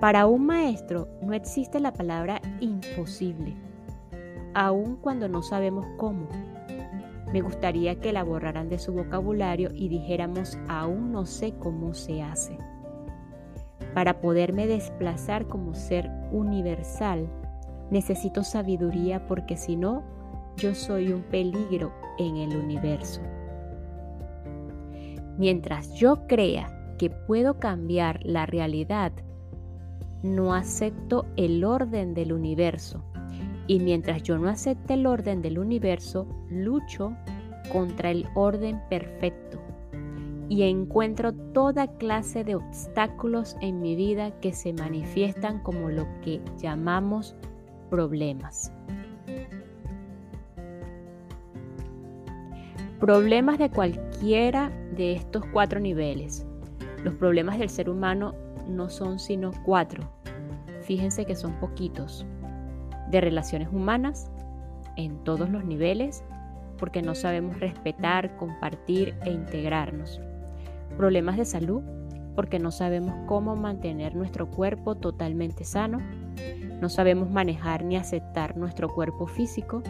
Para 0.00 0.26
un 0.26 0.46
maestro 0.46 1.08
no 1.20 1.34
existe 1.34 1.80
la 1.80 1.92
palabra 1.92 2.40
imposible, 2.60 3.56
aun 4.54 4.96
cuando 4.96 5.28
no 5.28 5.42
sabemos 5.42 5.86
cómo. 5.96 6.28
Me 7.32 7.42
gustaría 7.42 8.00
que 8.00 8.12
la 8.12 8.24
borraran 8.24 8.68
de 8.68 8.78
su 8.78 8.92
vocabulario 8.92 9.70
y 9.74 9.88
dijéramos 9.88 10.58
aún 10.68 11.12
no 11.12 11.26
sé 11.26 11.54
cómo 11.58 11.94
se 11.94 12.22
hace. 12.22 12.56
Para 13.94 14.20
poderme 14.20 14.66
desplazar 14.66 15.46
como 15.46 15.74
ser 15.74 16.10
universal, 16.30 17.28
necesito 17.90 18.44
sabiduría 18.44 19.26
porque 19.26 19.56
si 19.56 19.76
no, 19.76 20.02
yo 20.56 20.74
soy 20.74 21.12
un 21.12 21.22
peligro 21.22 21.92
en 22.18 22.36
el 22.36 22.56
universo. 22.56 23.20
Mientras 25.36 25.94
yo 25.94 26.26
crea 26.26 26.94
que 26.98 27.10
puedo 27.10 27.60
cambiar 27.60 28.20
la 28.24 28.46
realidad, 28.46 29.12
no 30.22 30.52
acepto 30.52 31.26
el 31.36 31.62
orden 31.64 32.14
del 32.14 32.32
universo. 32.32 33.04
Y 33.68 33.78
mientras 33.78 34.24
yo 34.24 34.36
no 34.38 34.48
acepte 34.48 34.94
el 34.94 35.06
orden 35.06 35.42
del 35.42 35.60
universo, 35.60 36.26
lucho 36.50 37.16
contra 37.70 38.10
el 38.10 38.26
orden 38.34 38.80
perfecto 38.88 39.60
y 40.48 40.62
encuentro 40.62 41.32
toda 41.32 41.86
clase 41.98 42.42
de 42.42 42.54
obstáculos 42.54 43.56
en 43.60 43.80
mi 43.80 43.94
vida 43.96 44.30
que 44.40 44.52
se 44.52 44.72
manifiestan 44.72 45.62
como 45.62 45.90
lo 45.90 46.06
que 46.22 46.40
llamamos 46.58 47.36
problemas. 47.90 48.72
Problemas 52.98 53.58
de 53.58 53.70
cualquiera 53.70 54.72
de 54.96 55.12
estos 55.12 55.44
cuatro 55.52 55.78
niveles. 55.78 56.46
Los 57.04 57.14
problemas 57.14 57.58
del 57.58 57.68
ser 57.68 57.88
humano 57.88 58.34
no 58.68 58.88
son 58.88 59.18
sino 59.18 59.52
cuatro. 59.64 60.02
Fíjense 60.82 61.24
que 61.24 61.36
son 61.36 61.52
poquitos. 61.60 62.26
De 63.10 63.20
relaciones 63.20 63.68
humanas, 63.72 64.30
en 64.96 65.22
todos 65.24 65.48
los 65.48 65.64
niveles, 65.64 66.24
porque 66.78 67.02
no 67.02 67.14
sabemos 67.14 67.58
respetar, 67.60 68.36
compartir 68.36 69.14
e 69.24 69.30
integrarnos. 69.30 70.20
Problemas 70.96 71.36
de 71.36 71.44
salud, 71.44 71.82
porque 72.34 72.58
no 72.58 72.70
sabemos 72.70 73.14
cómo 73.26 73.56
mantener 73.56 74.14
nuestro 74.14 74.50
cuerpo 74.50 74.96
totalmente 74.96 75.64
sano. 75.64 75.98
No 76.80 76.88
sabemos 76.88 77.30
manejar 77.30 77.84
ni 77.84 77.96
aceptar 77.96 78.56
nuestro 78.56 78.88
cuerpo 78.88 79.26
físico. 79.26 79.82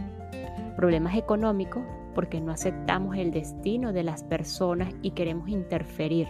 Problemas 0.77 1.17
económicos, 1.17 1.83
porque 2.15 2.41
no 2.41 2.53
aceptamos 2.53 3.17
el 3.17 3.31
destino 3.31 3.93
de 3.93 4.03
las 4.03 4.25
personas 4.25 4.95
y 5.03 5.13
queremos 5.13 5.49
interferir. 5.49 6.29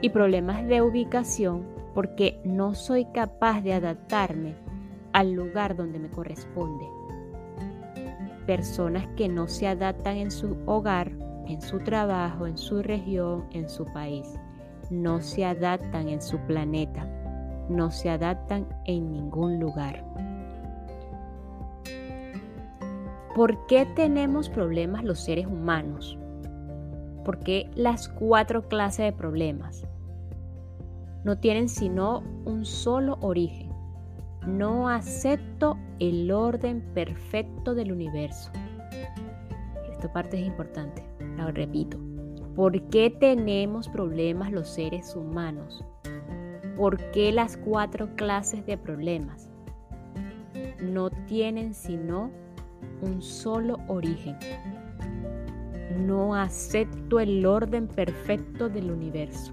Y 0.00 0.10
problemas 0.10 0.66
de 0.66 0.82
ubicación 0.82 1.64
porque 1.94 2.40
no 2.44 2.74
soy 2.74 3.04
capaz 3.06 3.60
de 3.62 3.74
adaptarme 3.74 4.54
al 5.12 5.32
lugar 5.32 5.76
donde 5.76 5.98
me 5.98 6.10
corresponde. 6.10 6.86
Personas 8.46 9.06
que 9.16 9.28
no 9.28 9.48
se 9.48 9.68
adaptan 9.68 10.16
en 10.16 10.30
su 10.30 10.56
hogar, 10.66 11.12
en 11.46 11.60
su 11.60 11.78
trabajo, 11.80 12.46
en 12.46 12.56
su 12.56 12.82
región, 12.82 13.44
en 13.52 13.68
su 13.68 13.84
país. 13.86 14.26
No 14.90 15.20
se 15.20 15.44
adaptan 15.44 16.08
en 16.08 16.20
su 16.20 16.38
planeta. 16.40 17.06
No 17.68 17.90
se 17.90 18.10
adaptan 18.10 18.66
en 18.86 19.12
ningún 19.12 19.60
lugar. 19.60 20.04
¿Por 23.34 23.66
qué 23.66 23.86
tenemos 23.96 24.50
problemas 24.50 25.04
los 25.04 25.20
seres 25.20 25.46
humanos? 25.46 26.18
¿Por 27.24 27.38
qué 27.38 27.70
las 27.74 28.08
cuatro 28.08 28.68
clases 28.68 29.06
de 29.06 29.12
problemas? 29.12 29.86
No 31.24 31.38
tienen 31.38 31.68
sino 31.70 32.22
un 32.44 32.66
solo 32.66 33.16
origen. 33.22 33.71
No 34.46 34.88
acepto 34.88 35.78
el 36.00 36.32
orden 36.32 36.80
perfecto 36.94 37.74
del 37.74 37.92
universo. 37.92 38.50
Esta 39.92 40.12
parte 40.12 40.40
es 40.40 40.46
importante, 40.46 41.04
la 41.36 41.52
repito. 41.52 41.96
¿Por 42.56 42.82
qué 42.88 43.08
tenemos 43.08 43.88
problemas 43.88 44.50
los 44.50 44.68
seres 44.68 45.14
humanos? 45.14 45.84
¿Por 46.76 46.98
qué 47.12 47.30
las 47.30 47.56
cuatro 47.56 48.16
clases 48.16 48.66
de 48.66 48.76
problemas? 48.76 49.48
No 50.82 51.10
tienen 51.10 51.72
sino 51.72 52.32
un 53.00 53.22
solo 53.22 53.78
origen. 53.86 54.36
No 56.00 56.34
acepto 56.34 57.20
el 57.20 57.46
orden 57.46 57.86
perfecto 57.86 58.68
del 58.68 58.90
universo. 58.90 59.52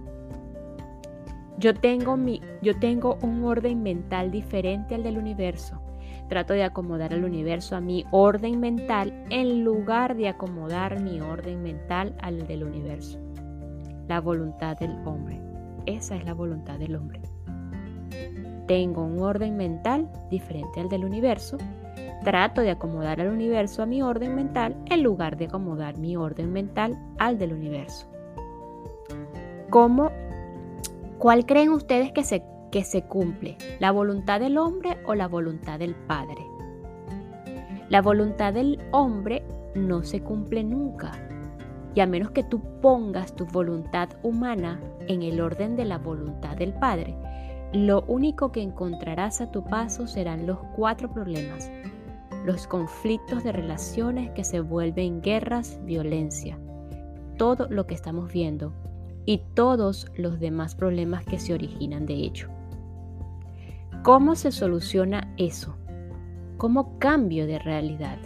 Yo 1.60 1.74
tengo, 1.74 2.16
mi, 2.16 2.42
yo 2.62 2.80
tengo 2.80 3.18
un 3.22 3.44
orden 3.44 3.84
mental 3.84 4.32
diferente 4.32 4.96
al 4.96 5.04
del 5.04 5.18
universo. 5.18 5.82
Trato 6.30 6.54
de 6.54 6.64
acomodar 6.64 7.14
al 7.14 7.26
universo 7.26 7.76
a 7.76 7.82
mi 7.82 8.06
orden 8.12 8.62
mental 8.62 9.26
en 9.30 9.66
lugar 9.66 10.16
de 10.16 10.30
acomodar 10.30 11.02
mi 11.02 11.20
orden 11.20 11.62
mental 11.62 12.16
al 12.22 12.48
del 12.48 12.64
universo. 12.64 13.20
La 14.08 14.22
voluntad 14.22 14.78
del 14.78 15.06
hombre. 15.06 15.42
Esa 15.86 16.16
es 16.16 16.24
la 16.24 16.34
voluntad 16.34 16.80
del 16.80 16.96
hombre. 16.96 17.20
Tengo 18.66 19.04
un 19.04 19.20
orden 19.20 19.58
mental 19.58 20.10
diferente 20.30 20.80
al 20.80 20.88
del 20.88 21.04
universo. 21.04 21.58
Trato 22.24 22.62
de 22.62 22.72
acomodar 22.72 23.20
al 23.20 23.28
universo 23.28 23.84
a 23.84 23.86
mi 23.86 24.02
orden 24.02 24.34
mental 24.34 24.78
en 24.86 25.04
lugar 25.04 25.36
de 25.36 25.46
acomodar 25.46 25.98
mi 25.98 26.16
orden 26.16 26.54
mental 26.54 26.98
al 27.18 27.38
del 27.38 27.52
universo. 27.52 28.08
¿Cómo, 29.70 30.10
¿Cuál 31.20 31.46
creen 31.46 31.70
ustedes 31.70 32.12
que 32.12 32.24
se 32.24 32.44
que 32.72 32.84
se 32.84 33.04
cumple, 33.04 33.58
la 33.80 33.92
voluntad 33.92 34.40
del 34.40 34.58
hombre 34.58 34.98
o 35.06 35.16
la 35.16 35.28
voluntad 35.28 35.80
del 35.80 35.96
Padre. 35.96 36.46
La 37.90 38.02
voluntad 38.02 38.54
del 38.54 38.80
hombre 38.92 39.44
no 39.76 40.04
se 40.04 40.22
cumple 40.22 40.64
nunca. 40.64 41.12
Y 41.96 42.02
a 42.02 42.06
menos 42.06 42.32
que 42.32 42.44
tú 42.44 42.62
pongas 42.82 43.36
tu 43.36 43.46
voluntad 43.48 44.10
humana 44.22 44.80
en 45.08 45.24
el 45.24 45.42
orden 45.42 45.76
de 45.76 45.86
la 45.86 45.98
voluntad 45.98 46.56
del 46.56 46.74
Padre, 46.74 47.16
lo 47.74 48.04
único 48.04 48.52
que 48.52 48.62
encontrarás 48.62 49.42
a 49.42 49.52
tu 49.52 49.64
paso 49.64 50.08
serán 50.08 50.46
los 50.46 50.60
cuatro 50.76 51.12
problemas, 51.12 51.72
los 52.46 52.68
conflictos 52.68 53.44
de 53.44 53.52
relaciones 53.52 54.30
que 54.32 54.44
se 54.44 54.60
vuelven 54.60 55.22
guerras, 55.22 55.80
violencia, 55.84 56.60
todo 57.38 57.68
lo 57.70 57.88
que 57.88 57.96
estamos 57.96 58.32
viendo 58.32 58.74
y 59.26 59.42
todos 59.54 60.08
los 60.16 60.40
demás 60.40 60.76
problemas 60.76 61.26
que 61.26 61.40
se 61.40 61.54
originan 61.54 62.06
de 62.06 62.16
ello. 62.16 62.48
¿Cómo 64.04 64.36
se 64.36 64.52
soluciona 64.52 65.34
eso? 65.38 65.76
¿Cómo 66.58 66.98
cambio 67.00 67.48
de 67.48 67.60
realidad? 67.60 68.18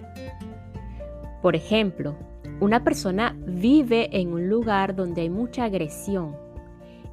Por 1.41 1.55
ejemplo, 1.55 2.15
una 2.61 2.83
persona 2.83 3.35
vive 3.45 4.09
en 4.17 4.33
un 4.33 4.47
lugar 4.47 4.95
donde 4.95 5.21
hay 5.21 5.29
mucha 5.29 5.65
agresión 5.65 6.35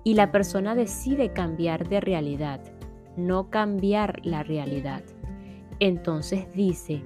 y 0.05 0.15
la 0.15 0.31
persona 0.31 0.75
decide 0.75 1.33
cambiar 1.33 1.89
de 1.89 2.01
realidad, 2.01 2.61
no 3.17 3.51
cambiar 3.51 4.21
la 4.25 4.43
realidad. 4.43 5.03
Entonces 5.79 6.47
dice, 6.55 7.03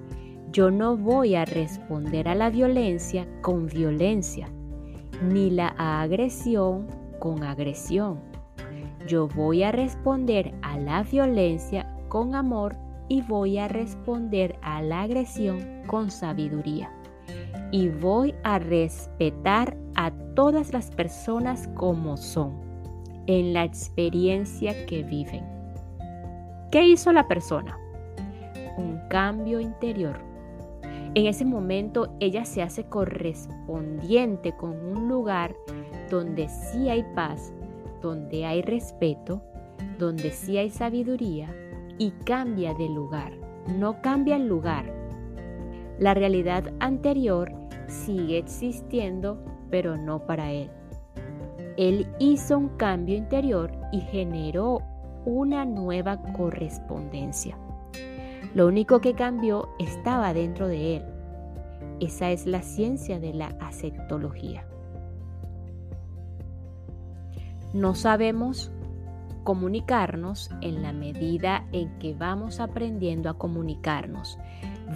yo 0.53 0.71
no 0.71 0.97
voy 0.97 1.35
a 1.35 1.45
responder 1.45 2.29
a 2.29 2.35
la 2.35 2.51
violencia 2.51 3.27
con 3.41 3.67
violencia, 3.67 4.49
ni 5.23 5.51
la 5.51 5.69
agresión 5.79 6.87
con 7.19 7.43
agresión 7.43 8.35
yo 9.07 9.29
voy 9.29 9.63
a 9.63 9.71
responder 9.71 10.55
a 10.63 10.79
la 10.79 11.03
violencia 11.03 11.87
con 12.09 12.35
amor 12.35 12.77
y 13.09 13.21
voy 13.21 13.59
a 13.59 13.69
responder 13.69 14.59
a 14.63 14.81
la 14.81 15.03
agresión 15.03 15.83
con 15.87 16.11
sabiduría. 16.11 16.91
Y 17.71 17.89
voy 17.89 18.35
a 18.45 18.59
respetar 18.59 19.77
a 19.97 20.11
todas 20.35 20.73
las 20.73 20.91
personas 20.91 21.69
como 21.75 22.17
son, 22.17 22.55
en 23.27 23.53
la 23.53 23.65
experiencia 23.65 24.87
que 24.87 25.03
viven. 25.03 25.45
¿Qué 26.71 26.87
hizo 26.87 27.13
la 27.13 27.29
persona? 27.29 27.79
Un 28.79 29.01
cambio 29.11 29.61
interior. 29.61 30.19
En 31.15 31.27
ese 31.27 31.45
momento 31.45 32.13
ella 32.19 32.45
se 32.45 32.61
hace 32.61 32.85
correspondiente 32.85 34.57
con 34.57 34.71
un 34.85 35.09
lugar 35.09 35.55
donde 36.11 36.49
sí 36.49 36.89
hay 36.89 37.05
paz, 37.15 37.53
donde 38.03 38.45
hay 38.45 38.63
respeto, 38.63 39.41
donde 39.99 40.33
sí 40.33 40.59
hay 40.59 40.71
sabiduría 40.71 41.55
y 41.99 42.11
cambia 42.11 42.75
de 42.75 42.89
lugar, 42.89 43.33
no 43.79 44.03
cambia 44.03 44.35
el 44.35 44.49
lugar. 44.49 44.93
La 46.01 46.15
realidad 46.15 46.73
anterior 46.81 47.53
sigue 47.87 48.39
existiendo, 48.39 49.39
pero 49.71 49.97
no 49.97 50.27
para 50.27 50.51
él. 50.51 50.69
Él 51.77 52.09
hizo 52.19 52.59
un 52.59 52.71
cambio 52.71 53.17
interior 53.17 53.71
y 53.93 54.01
generó 54.01 54.81
una 55.25 55.65
nueva 55.65 56.21
correspondencia. 56.33 57.57
Lo 58.55 58.67
único 58.69 59.01
que 59.01 59.15
cambió 59.15 59.69
estaba 59.79 60.33
dentro 60.33 60.69
de 60.69 60.97
él. 60.97 61.05
Esa 62.01 62.31
es 62.31 62.47
la 62.47 62.63
ciencia 62.63 63.19
de 63.19 63.35
la 63.35 63.49
aceptología. 63.61 64.67
No 67.73 67.97
sabemos 67.97 68.71
comunicarnos 69.43 70.51
en 70.61 70.83
la 70.83 70.93
medida 70.93 71.67
en 71.73 71.99
que 71.99 72.15
vamos 72.15 72.61
aprendiendo 72.61 73.29
a 73.29 73.37
comunicarnos. 73.37 74.39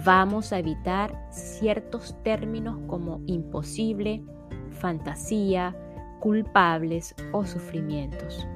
Vamos 0.05 0.53
a 0.53 0.59
evitar 0.59 1.27
ciertos 1.29 2.15
términos 2.23 2.79
como 2.87 3.21
imposible, 3.25 4.23
fantasía, 4.71 5.75
culpables 6.19 7.13
o 7.33 7.45
sufrimientos. 7.45 8.47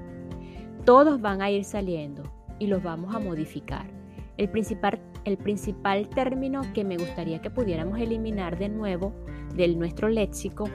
Todos 0.86 1.20
van 1.20 1.42
a 1.42 1.52
ir 1.52 1.66
saliendo 1.66 2.24
y 2.60 2.68
los 2.68 2.82
vamos 2.82 3.14
a 3.14 3.20
modificar. 3.20 4.03
El 4.44 4.50
principal, 4.50 5.00
el 5.24 5.38
principal 5.38 6.10
término 6.10 6.64
que 6.74 6.84
me 6.84 6.98
gustaría 6.98 7.42
que 7.42 7.50
pudiéramos 7.50 7.98
eliminar 7.98 8.60
de 8.60 8.68
nuevo 8.68 9.14
de 9.56 9.70
nuestro 9.70 10.10
léxico 10.10 10.66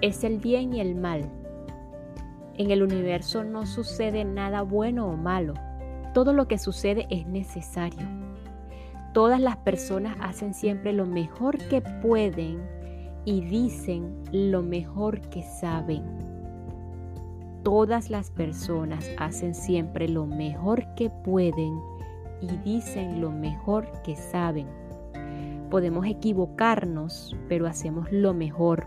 es 0.00 0.24
el 0.24 0.38
bien 0.38 0.72
y 0.72 0.80
el 0.80 0.96
mal 0.96 1.30
en 2.58 2.70
el 2.70 2.82
universo 2.82 3.44
no 3.44 3.64
sucede 3.64 4.24
nada 4.24 4.62
bueno 4.62 5.06
o 5.06 5.16
malo. 5.16 5.54
Todo 6.12 6.32
lo 6.32 6.48
que 6.48 6.58
sucede 6.58 7.06
es 7.10 7.26
necesario. 7.26 8.06
Todas 9.14 9.40
las 9.40 9.56
personas 9.58 10.16
hacen 10.20 10.52
siempre 10.52 10.92
lo 10.92 11.06
mejor 11.06 11.58
que 11.68 11.80
pueden 11.80 12.60
y 13.24 13.40
dicen 13.42 14.22
lo 14.32 14.62
mejor 14.62 15.20
que 15.30 15.42
saben. 15.42 16.02
Todas 17.62 18.10
las 18.10 18.30
personas 18.30 19.08
hacen 19.16 19.54
siempre 19.54 20.08
lo 20.08 20.26
mejor 20.26 20.94
que 20.96 21.08
pueden 21.08 21.78
y 22.42 22.56
dicen 22.58 23.20
lo 23.20 23.30
mejor 23.30 23.86
que 24.02 24.16
saben. 24.16 24.66
Podemos 25.70 26.06
equivocarnos, 26.06 27.34
pero 27.48 27.66
hacemos 27.66 28.10
lo 28.12 28.34
mejor 28.34 28.86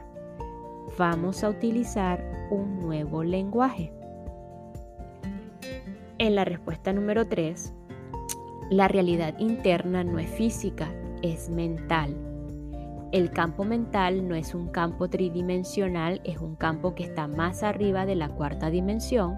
vamos 0.97 1.43
a 1.43 1.49
utilizar 1.49 2.23
un 2.51 2.79
nuevo 2.79 3.23
lenguaje. 3.23 3.91
En 6.17 6.35
la 6.35 6.45
respuesta 6.45 6.93
número 6.93 7.27
3, 7.27 7.73
la 8.69 8.87
realidad 8.87 9.37
interna 9.39 10.03
no 10.03 10.19
es 10.19 10.29
física, 10.29 10.93
es 11.21 11.49
mental. 11.49 12.15
El 13.11 13.31
campo 13.31 13.63
mental 13.63 14.27
no 14.27 14.35
es 14.35 14.53
un 14.53 14.67
campo 14.67 15.09
tridimensional, 15.09 16.21
es 16.23 16.37
un 16.39 16.55
campo 16.55 16.95
que 16.95 17.03
está 17.03 17.27
más 17.27 17.63
arriba 17.63 18.05
de 18.05 18.15
la 18.15 18.29
cuarta 18.29 18.69
dimensión, 18.69 19.35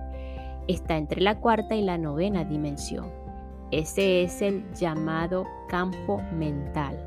está 0.67 0.97
entre 0.97 1.21
la 1.21 1.39
cuarta 1.39 1.75
y 1.75 1.82
la 1.82 1.97
novena 1.97 2.43
dimensión. 2.43 3.26
Ese 3.71 4.23
es 4.23 4.41
el 4.41 4.63
llamado 4.73 5.45
campo 5.67 6.21
mental. 6.34 6.97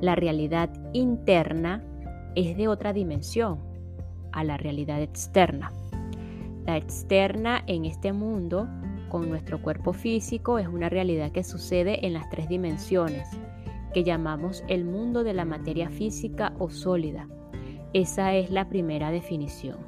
La 0.00 0.14
realidad 0.14 0.70
interna 0.94 1.84
es 2.34 2.56
de 2.56 2.68
otra 2.68 2.92
dimensión 2.92 3.58
a 4.32 4.44
la 4.44 4.56
realidad 4.56 5.02
externa. 5.02 5.70
La 6.64 6.76
externa 6.76 7.64
en 7.66 7.84
este 7.84 8.12
mundo, 8.12 8.66
con 9.10 9.28
nuestro 9.28 9.60
cuerpo 9.60 9.92
físico, 9.92 10.58
es 10.58 10.68
una 10.68 10.88
realidad 10.88 11.32
que 11.32 11.44
sucede 11.44 12.06
en 12.06 12.14
las 12.14 12.30
tres 12.30 12.48
dimensiones, 12.48 13.28
que 13.92 14.04
llamamos 14.04 14.64
el 14.68 14.84
mundo 14.84 15.22
de 15.22 15.34
la 15.34 15.44
materia 15.44 15.90
física 15.90 16.54
o 16.58 16.70
sólida. 16.70 17.28
Esa 17.92 18.34
es 18.34 18.50
la 18.50 18.68
primera 18.68 19.10
definición. 19.10 19.78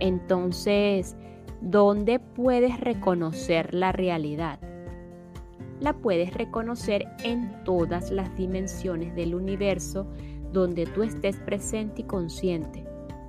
Entonces, 0.00 1.16
¿dónde 1.60 2.18
puedes 2.18 2.80
reconocer 2.80 3.74
la 3.74 3.92
realidad? 3.92 4.58
La 5.80 5.92
puedes 5.94 6.34
reconocer 6.34 7.06
en 7.22 7.64
todas 7.64 8.10
las 8.10 8.34
dimensiones 8.36 9.14
del 9.14 9.34
universo 9.34 10.06
donde 10.52 10.86
tú 10.86 11.02
estés 11.02 11.36
presente 11.36 12.02
y 12.02 12.04
consciente, 12.04 12.84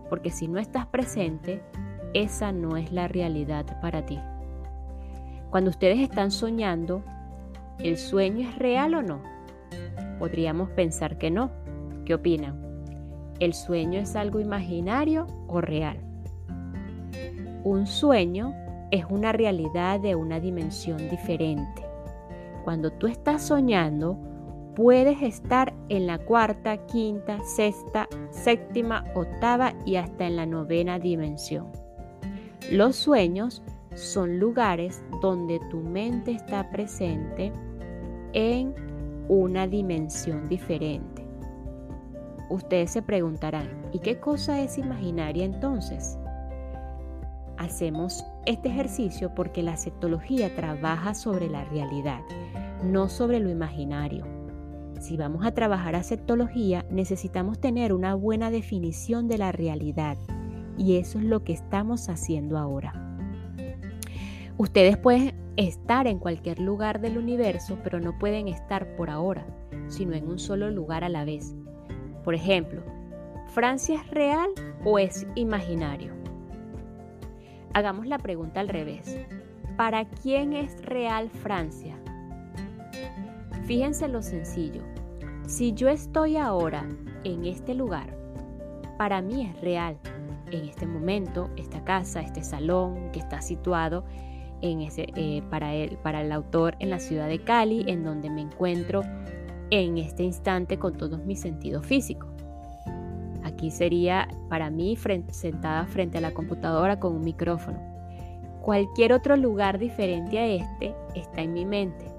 porque 0.09 0.31
si 0.31 0.47
no 0.47 0.59
estás 0.59 0.85
presente, 0.87 1.61
esa 2.13 2.51
no 2.51 2.77
es 2.77 2.91
la 2.91 3.07
realidad 3.07 3.79
para 3.81 4.05
ti. 4.05 4.19
Cuando 5.49 5.69
ustedes 5.69 5.99
están 5.99 6.31
soñando, 6.31 7.03
¿el 7.79 7.97
sueño 7.97 8.49
es 8.49 8.57
real 8.57 8.95
o 8.95 9.01
no? 9.01 9.21
Podríamos 10.19 10.69
pensar 10.71 11.17
que 11.17 11.31
no. 11.31 11.51
¿Qué 12.05 12.13
opinan? 12.13 12.59
¿El 13.39 13.53
sueño 13.53 13.99
es 13.99 14.15
algo 14.15 14.39
imaginario 14.39 15.27
o 15.47 15.61
real? 15.61 16.10
Un 17.63 17.85
sueño 17.85 18.55
es 18.89 19.05
una 19.09 19.31
realidad 19.31 19.99
de 19.99 20.15
una 20.15 20.39
dimensión 20.39 20.97
diferente. 21.09 21.83
Cuando 22.63 22.91
tú 22.91 23.07
estás 23.07 23.43
soñando, 23.43 24.17
puedes 24.75 25.21
estar 25.21 25.73
en 25.89 26.07
la 26.07 26.17
cuarta, 26.17 26.77
quinta, 26.87 27.39
sexta, 27.43 28.07
séptima, 28.31 29.03
octava 29.15 29.73
y 29.85 29.97
hasta 29.97 30.25
en 30.25 30.37
la 30.37 30.45
novena 30.45 30.97
dimensión. 30.97 31.67
Los 32.71 32.95
sueños 32.95 33.61
son 33.93 34.39
lugares 34.39 35.03
donde 35.21 35.59
tu 35.69 35.81
mente 35.81 36.31
está 36.31 36.69
presente 36.71 37.51
en 38.33 38.73
una 39.27 39.67
dimensión 39.67 40.47
diferente. 40.49 41.27
Ustedes 42.49 42.91
se 42.91 43.01
preguntarán, 43.01 43.69
¿y 43.93 43.99
qué 43.99 44.19
cosa 44.19 44.61
es 44.61 44.77
imaginaria 44.77 45.45
entonces? 45.45 46.17
Hacemos 47.61 48.25
este 48.47 48.69
ejercicio 48.69 49.35
porque 49.35 49.61
la 49.61 49.77
sectología 49.77 50.55
trabaja 50.55 51.13
sobre 51.13 51.47
la 51.47 51.63
realidad, 51.63 52.21
no 52.83 53.07
sobre 53.07 53.39
lo 53.39 53.51
imaginario. 53.51 54.25
Si 54.99 55.15
vamos 55.15 55.45
a 55.45 55.51
trabajar 55.51 55.95
a 55.95 56.01
sectología, 56.01 56.87
necesitamos 56.89 57.59
tener 57.61 57.93
una 57.93 58.15
buena 58.15 58.49
definición 58.49 59.27
de 59.27 59.37
la 59.37 59.51
realidad 59.51 60.17
y 60.75 60.97
eso 60.97 61.19
es 61.19 61.25
lo 61.25 61.43
que 61.43 61.53
estamos 61.53 62.09
haciendo 62.09 62.57
ahora. 62.57 62.95
Ustedes 64.57 64.97
pueden 64.97 65.35
estar 65.55 66.07
en 66.07 66.17
cualquier 66.17 66.59
lugar 66.59 66.99
del 66.99 67.19
universo, 67.19 67.77
pero 67.83 67.99
no 67.99 68.17
pueden 68.17 68.47
estar 68.47 68.95
por 68.95 69.11
ahora, 69.11 69.45
sino 69.87 70.15
en 70.15 70.27
un 70.27 70.39
solo 70.39 70.71
lugar 70.71 71.03
a 71.03 71.09
la 71.09 71.25
vez. 71.25 71.53
Por 72.23 72.33
ejemplo, 72.33 72.81
¿Francia 73.53 74.01
es 74.01 74.09
real 74.09 74.49
o 74.83 74.97
es 74.97 75.27
imaginario? 75.35 76.20
Hagamos 77.73 78.05
la 78.05 78.17
pregunta 78.17 78.59
al 78.59 78.67
revés. 78.67 79.17
¿Para 79.77 80.05
quién 80.05 80.51
es 80.53 80.81
real 80.85 81.29
Francia? 81.29 81.95
Fíjense 83.65 84.09
lo 84.09 84.21
sencillo. 84.21 84.81
Si 85.47 85.71
yo 85.71 85.87
estoy 85.87 86.35
ahora 86.35 86.87
en 87.23 87.45
este 87.45 87.73
lugar, 87.73 88.17
para 88.97 89.21
mí 89.21 89.45
es 89.45 89.61
real. 89.61 89.97
En 90.51 90.65
este 90.65 90.85
momento, 90.85 91.49
esta 91.55 91.81
casa, 91.85 92.21
este 92.21 92.43
salón 92.43 93.11
que 93.13 93.19
está 93.19 93.41
situado 93.41 94.03
en 94.61 94.81
ese, 94.81 95.07
eh, 95.15 95.41
para, 95.49 95.73
el, 95.73 95.97
para 95.97 96.21
el 96.21 96.31
autor 96.33 96.75
en 96.79 96.89
la 96.89 96.99
ciudad 96.99 97.29
de 97.29 97.39
Cali, 97.39 97.85
en 97.87 98.03
donde 98.03 98.29
me 98.29 98.41
encuentro 98.41 99.01
en 99.69 99.97
este 99.97 100.23
instante 100.23 100.77
con 100.77 100.97
todos 100.97 101.23
mis 101.23 101.39
sentidos 101.39 101.85
físicos. 101.85 102.30
Aquí 103.61 103.69
sería 103.69 104.27
para 104.49 104.71
mí 104.71 104.97
sentada 105.29 105.85
frente 105.85 106.17
a 106.17 106.21
la 106.21 106.33
computadora 106.33 106.99
con 106.99 107.13
un 107.13 107.23
micrófono. 107.23 107.77
Cualquier 108.59 109.13
otro 109.13 109.37
lugar 109.37 109.77
diferente 109.77 110.39
a 110.39 110.47
este 110.47 110.95
está 111.13 111.43
en 111.43 111.53
mi 111.53 111.63
mente. 111.63 112.11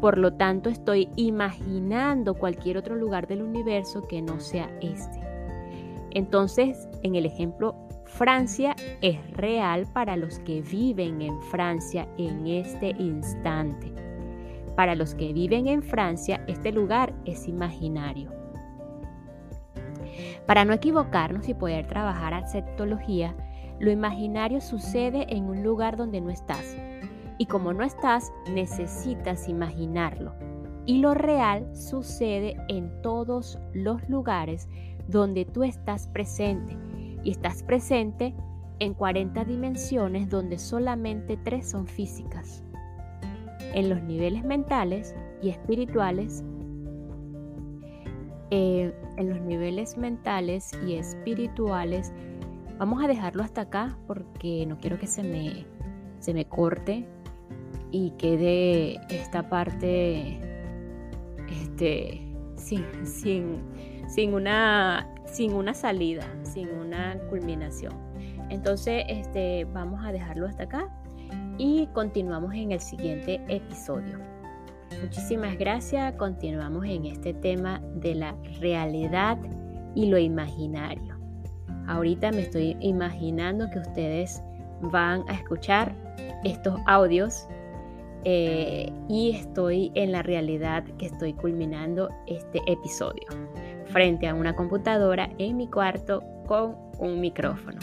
Por 0.00 0.18
lo 0.18 0.32
tanto, 0.32 0.68
estoy 0.68 1.10
imaginando 1.14 2.34
cualquier 2.34 2.76
otro 2.76 2.96
lugar 2.96 3.28
del 3.28 3.42
universo 3.42 4.02
que 4.08 4.20
no 4.20 4.40
sea 4.40 4.68
este. 4.82 5.20
Entonces, 6.10 6.88
en 7.04 7.14
el 7.14 7.24
ejemplo, 7.24 7.76
Francia 8.04 8.74
es 9.00 9.16
real 9.36 9.86
para 9.92 10.16
los 10.16 10.40
que 10.40 10.60
viven 10.60 11.22
en 11.22 11.40
Francia 11.52 12.08
en 12.18 12.48
este 12.48 12.96
instante. 12.98 13.92
Para 14.74 14.96
los 14.96 15.14
que 15.14 15.32
viven 15.32 15.68
en 15.68 15.84
Francia, 15.84 16.44
este 16.48 16.72
lugar 16.72 17.14
es 17.26 17.46
imaginario. 17.46 18.43
Para 20.46 20.64
no 20.64 20.72
equivocarnos 20.74 21.48
y 21.48 21.54
poder 21.54 21.86
trabajar 21.86 22.34
aceptología, 22.34 23.34
lo 23.78 23.90
imaginario 23.90 24.60
sucede 24.60 25.26
en 25.34 25.44
un 25.44 25.62
lugar 25.62 25.96
donde 25.96 26.20
no 26.20 26.30
estás. 26.30 26.76
Y 27.38 27.46
como 27.46 27.72
no 27.72 27.82
estás, 27.82 28.32
necesitas 28.52 29.48
imaginarlo. 29.48 30.34
Y 30.86 30.98
lo 30.98 31.14
real 31.14 31.74
sucede 31.74 32.56
en 32.68 33.02
todos 33.02 33.58
los 33.72 34.06
lugares 34.08 34.68
donde 35.08 35.44
tú 35.44 35.64
estás 35.64 36.08
presente. 36.08 36.76
Y 37.22 37.30
estás 37.30 37.62
presente 37.62 38.34
en 38.80 38.92
40 38.94 39.44
dimensiones 39.44 40.28
donde 40.28 40.58
solamente 40.58 41.38
tres 41.42 41.70
son 41.70 41.86
físicas. 41.86 42.62
En 43.72 43.88
los 43.88 44.02
niveles 44.02 44.44
mentales 44.44 45.14
y 45.42 45.48
espirituales 45.48 46.44
eh, 48.50 48.92
en 49.16 49.30
los 49.30 49.40
niveles 49.40 49.96
mentales 49.96 50.72
y 50.86 50.94
espirituales. 50.94 52.12
Vamos 52.78 53.02
a 53.02 53.06
dejarlo 53.06 53.42
hasta 53.42 53.62
acá 53.62 53.96
porque 54.06 54.66
no 54.66 54.78
quiero 54.78 54.98
que 54.98 55.06
se 55.06 55.22
me, 55.22 55.64
se 56.18 56.34
me 56.34 56.44
corte 56.46 57.06
y 57.90 58.10
quede 58.18 59.00
esta 59.08 59.48
parte 59.48 60.40
este, 61.48 62.20
sin, 62.56 62.84
sin, 63.04 63.62
sin, 64.08 64.34
una, 64.34 65.08
sin 65.26 65.52
una 65.52 65.74
salida, 65.74 66.26
sin 66.42 66.68
una 66.70 67.18
culminación. 67.30 67.94
Entonces, 68.50 69.04
este, 69.08 69.64
vamos 69.66 70.04
a 70.04 70.12
dejarlo 70.12 70.46
hasta 70.46 70.64
acá 70.64 70.88
y 71.58 71.86
continuamos 71.88 72.54
en 72.54 72.72
el 72.72 72.80
siguiente 72.80 73.40
episodio. 73.48 74.33
Muchísimas 75.02 75.58
gracias. 75.58 76.14
Continuamos 76.16 76.84
en 76.86 77.06
este 77.06 77.34
tema 77.34 77.80
de 77.96 78.14
la 78.14 78.34
realidad 78.60 79.38
y 79.94 80.06
lo 80.06 80.18
imaginario. 80.18 81.18
Ahorita 81.86 82.30
me 82.32 82.42
estoy 82.42 82.76
imaginando 82.80 83.68
que 83.70 83.78
ustedes 83.78 84.42
van 84.80 85.24
a 85.28 85.34
escuchar 85.34 85.94
estos 86.44 86.78
audios 86.86 87.46
eh, 88.24 88.90
y 89.08 89.32
estoy 89.32 89.92
en 89.94 90.12
la 90.12 90.22
realidad 90.22 90.84
que 90.98 91.06
estoy 91.06 91.34
culminando 91.34 92.08
este 92.26 92.60
episodio 92.66 93.26
frente 93.86 94.26
a 94.26 94.34
una 94.34 94.56
computadora 94.56 95.28
en 95.38 95.56
mi 95.56 95.68
cuarto 95.68 96.22
con 96.46 96.76
un 96.98 97.20
micrófono. 97.20 97.78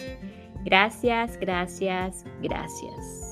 Gracias, 0.64 1.38
gracias, 1.38 2.26
gracias. 2.42 3.31